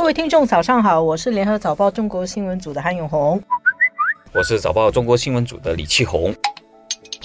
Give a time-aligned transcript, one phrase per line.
[0.00, 3.38] 各位听众，早上好，我是联合早报中国新闻组的韩永红，
[4.32, 6.34] 我是早报中国新闻组的李启红。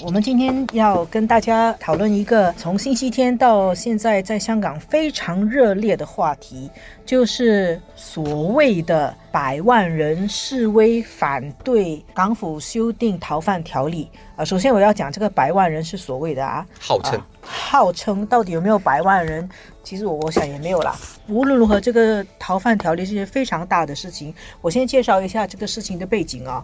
[0.02, 6.70] 我们今天要跟大家讨论一个从星期天到现在在香港非常热烈的话题，
[7.06, 14.06] 就是所谓的百万人示威反对港府修订逃犯条例
[14.36, 14.44] 啊。
[14.44, 19.48] 首先我要讲这个百万人是所谓的啊，号称号称到底有没有百万人？
[19.82, 20.94] 其实我我想也没有啦。
[21.26, 24.34] 无论如何，这个逃犯条例是件非常大的事情。
[24.60, 26.62] 我先介绍一下这个事情的背景啊。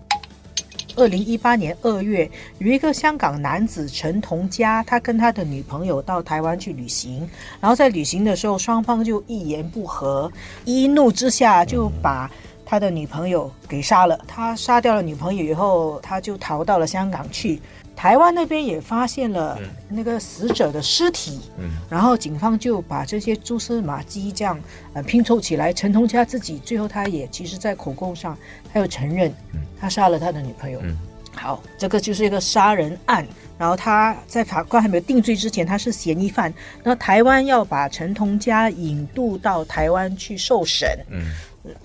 [0.97, 7.29] 二零一八年二月，有一个香港男子陈同佳，他跟他的女朋友到台湾去旅行，
[7.61, 10.31] 然后在旅行的时候，双方就一言不合，
[10.65, 12.31] 一怒之下就把
[12.73, 14.19] 他的女朋友给杀了。
[14.27, 17.61] 他杀掉了女朋友以后，他就逃到了香港去。
[17.95, 19.59] 台湾那边也发现了
[19.91, 24.59] 那个死者的尸体，嗯然后警方就把这些蛛丝马迹这样
[24.95, 25.71] 呃拼凑起来。
[25.71, 28.35] 陈同佳自己最后他也其实在口供上
[28.73, 29.31] 他又承认。
[29.79, 30.81] 他杀了他的女朋友。
[30.83, 30.97] 嗯，
[31.37, 33.27] 好，这个就是一个杀人案。
[33.59, 36.53] 然后他在法官还没有定罪之前，他是嫌疑犯。
[36.83, 40.99] 那台湾要把陈同佳引渡到台湾去受审。
[41.11, 41.31] 嗯，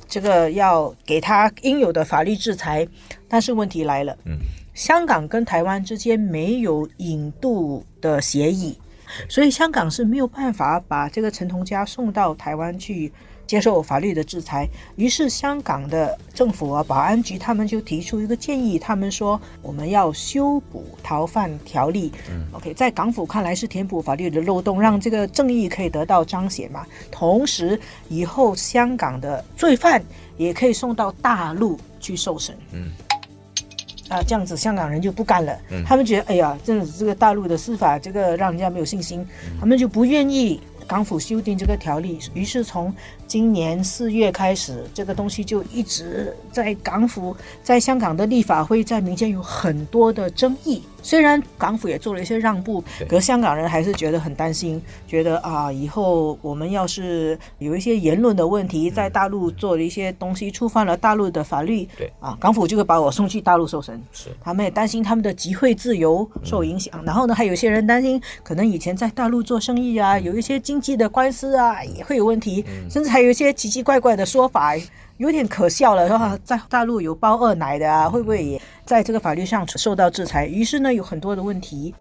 [0.07, 2.87] 这个要给他应有的法律制裁。
[3.27, 4.17] 但是问题来了。
[4.25, 4.37] 嗯，
[4.73, 8.77] 香港跟台湾之间没有引渡的协议，
[9.27, 13.11] 所以香港是没有办法把这个陈同佳送到台湾去。
[13.47, 14.67] 接受法律的制裁，
[14.97, 22.11] 于是香港的政府啊，保安局他们就提出一个建议，他们说我们要修补逃犯条例。
[22.29, 26.85] 嗯，OK，在港府看来是填补法律的漏洞，让这个正义可以得到彰显嘛。
[27.09, 30.03] 同时，以后香港的罪犯
[30.35, 32.55] 也可以送到大陆去受审。
[32.73, 32.91] 嗯，
[34.09, 35.57] 啊，这样子香港人就不干了。
[35.69, 39.25] 嗯，他们觉得，哎呀，真的这个大陆的司法这个让人家没有信心，
[39.57, 40.59] 他们就不愿意。
[40.87, 42.93] 港府修订这个条例，于是从
[43.27, 50.81] 今年四月开始，这个东西就一直在港府、在香港的立法会，在民间有很多的争议。
[51.01, 64.01] 虽然港府也做了一些让步，可香港人还是觉得很担心，觉得啊，以后我们要是有一些言论的问题，在大陆做了一些东西，触犯了大陆的法律，对啊，港府就会把我送去大陆受审。
[64.11, 67.01] 是，他们也担心他们的集会自由受影响。
[67.05, 74.75] 然后呢，还有些人担心，可能以前在大陆做生意啊，有一些经济的官司啊，也会有问题，甚至还有一些奇奇怪怪的说法。
[75.17, 80.45] 有点可笑了，说在大陆有包二奶的啊，会不会也在这个法律上受到制裁？
[80.45, 81.93] 于是呢，有很多的问题。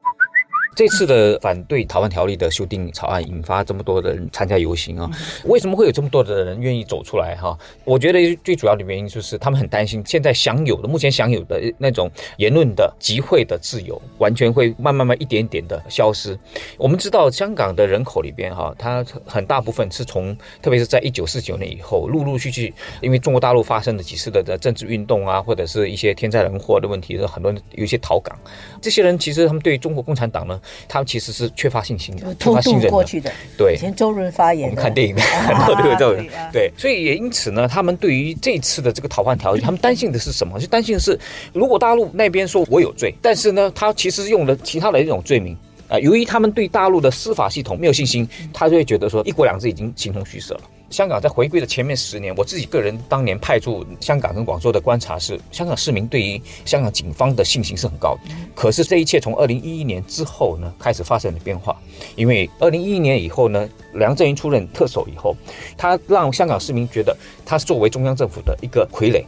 [0.77, 5.11] 这次的反对逃犯条例的修订草案引发这么多的人参加游行啊，
[5.47, 7.57] 为什么会有这么多的人愿意走出来哈？
[7.83, 16.39] 我觉得最主要的原因就是他们很担心，现在享有的目前享有的那种言论的集会的自由，完全会慢慢慢一点点的消失。
[16.77, 28.39] 我们知道香港的人口里边哈，它很大部分是从，特别是在一九四九年以后，陆陆续续因为中国大陆发生了几次的政治运动啊，或者是一些天灾人祸的问题，很多人有一些逃港。
[28.83, 30.61] 这些人其实他们对中国共产党呢？
[30.89, 33.33] 他们其实是缺乏信心的，缺乏信任的。
[33.57, 36.27] 对，以前周润发言，我们看电影的很多都有这种。
[36.53, 40.59] 对，所以也因此呢，他们对于这次的这个逃犯条例，他们担心的是什么？
[40.59, 41.19] 就担心的是，
[41.53, 45.57] 如果大陆那边说我有罪，但是呢，他其实用了其他的一种罪名
[45.89, 45.99] 啊。
[45.99, 50.61] 由于他们对大陆的司法系统没有信心，他就会觉得说，一国两制已经形同虚设了。
[50.89, 58.35] 香港在回归的前面十年，我自己个人当年派驻香港跟广州的观察是，香港市民对于香港警方的信心是很高的。
[58.55, 61.77] 可是这一切从二零一一年之后呢，开始发生了变化。
[62.15, 65.35] 因为二零一一年以后呢，梁振英出任特首以后，
[65.77, 69.25] 他让香港市民觉得他作为中央政府的一个傀儡，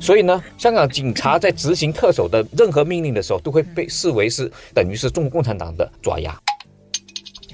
[0.00, 6.40] 所以呢，香港警察在执行特首的任何命令的时候，都会被视为是等于是中国共产党的爪牙。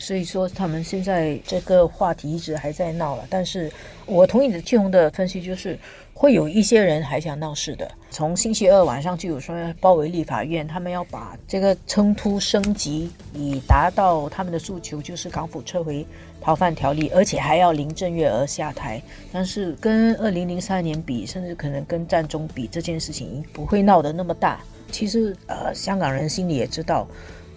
[0.06, 3.26] 所以说，他们现在这个话题一直还在闹了。
[3.28, 3.68] 但是
[4.06, 5.76] 我同意的季红的分析，就是
[6.14, 7.90] 会有一些人还想闹事的。
[8.08, 16.06] 从星期二晚上就有说包围立法院，他们要把这个冲突升级，以达到他们的诉求，就是港府撤回
[16.40, 19.02] 逃犯条例，而且还要林郑月娥下台。
[19.32, 24.60] 但是跟二零零三年比，甚至可能跟战中比，这件事情不会闹得那么大。
[24.92, 27.08] 其实，呃，香港人心里也知道，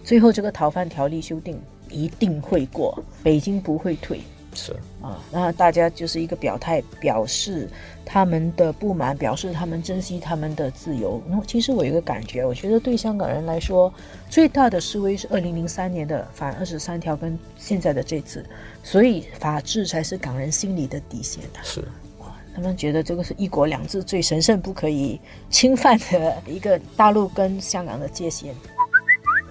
[0.04, 1.62] 最后这个逃犯条例修订。
[1.90, 4.22] 一定会过，北京不会退，
[4.54, 7.70] 是啊，那大家就是一个表态，表示
[8.06, 11.22] 他们的不满，表示他们珍惜他们的自由。
[11.28, 13.94] 那其实我有一个感觉，我觉得对香港人来说，
[14.30, 18.46] 最大的示威是二零零三年的反二十三条，跟现在的这次，
[18.84, 21.60] 所以法治才是港人心里的底线的。
[21.64, 21.82] 是
[22.20, 25.20] 哇，他们觉得这个是一国两制最神圣不可以
[25.50, 28.54] 侵犯的一个大陆跟香港的界限。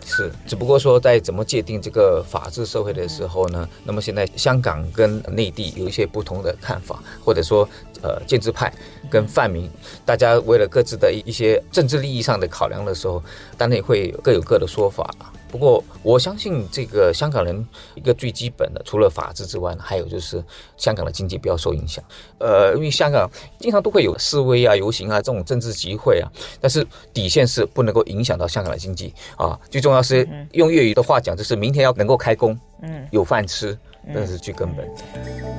[0.08, 7.68] 是，只不过说在怎么界定这个法治社会的时候呢，那么现在香港跟内地有一些不同的看法，或者说
[8.00, 8.72] 呃建制派
[9.10, 9.70] 跟泛民，
[10.06, 13.22] 大家为了各自的一些政治利益上的考量的时候，
[13.58, 15.14] 当然也会各有各的说法。
[15.50, 20.42] 不过，我相信这个香港人一个最基本的，除了法治之外呢，还有就是
[20.76, 22.04] 香港的经济不要受影响。
[22.38, 26.30] 呃，因为香港经常都会有示威啊、游行啊这种政治集会啊，
[26.60, 29.58] 但是底线是不能够影响到香港的经济啊。
[29.70, 33.76] 最重要是用粤语的话讲，就是明天要能够开工，嗯，有饭吃，
[34.12, 35.57] 这是最根本。